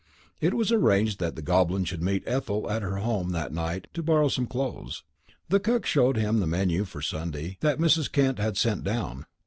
[0.39, 4.01] It was arranged that the Goblin should meet Ethel at her home that night to
[4.01, 5.03] borrow some clothes.
[5.49, 8.11] The cook showed him the menu for Sunday that Mrs.
[8.11, 9.27] Kent had sent down.